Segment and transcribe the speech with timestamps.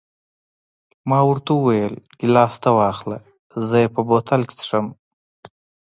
[1.09, 3.17] ما ورته وویل: ګیلاس ته واخله،
[3.67, 4.87] زه یې په بوتل کې څښم.